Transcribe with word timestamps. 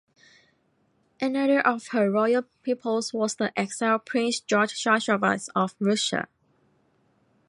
Another 1.21 1.59
of 1.59 1.89
her 1.89 2.09
royal 2.09 2.41
pupils 2.63 3.13
was 3.13 3.35
the 3.35 3.53
exiled 3.55 4.07
Prince 4.07 4.39
George 4.39 4.73
Chavchavadze 4.73 5.49
of 5.55 5.75
Russia. 5.79 6.27